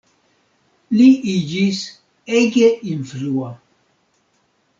Li 1.01 1.09
iĝis 1.33 1.81
ege 2.41 2.73
influa. 2.95 3.53